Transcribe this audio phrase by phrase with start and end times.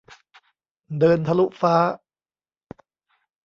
[0.99, 1.75] เดินทะลุฟ้า